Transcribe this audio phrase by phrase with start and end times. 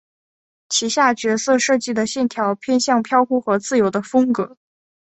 [0.67, 4.57] 旗下角色设计的线条偏向飘忽和自由的风格。